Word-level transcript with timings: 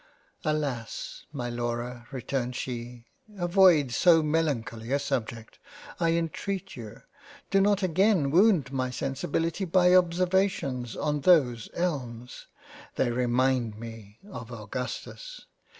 "Alas! 0.53 1.25
my 1.31 1.47
Laura 1.47 2.07
(returned 2.11 2.55
she) 2.55 3.05
avoid 3.37 3.91
so 3.91 4.23
melancholy 4.23 4.91
a 4.91 4.97
subject, 4.97 5.59
I 5.99 6.13
intreat 6.13 6.75
you. 6.75 7.03
Do 7.51 7.61
not 7.61 7.83
again 7.83 8.31
wound 8.31 8.71
my 8.71 8.89
Sensibility 8.89 9.63
by 9.65 9.89
observa 9.89 10.49
tions 10.49 10.95
on 10.95 11.21
those 11.21 11.69
elms. 11.75 12.47
They 12.95 13.11
remind 13.11 13.77
me 13.79 14.17
of 14.27 14.51
Augustus. 14.51 15.45